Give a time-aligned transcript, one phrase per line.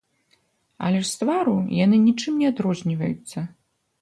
[0.87, 1.53] Але ж з твару
[1.85, 3.39] яны нічым не адрозніваюцца.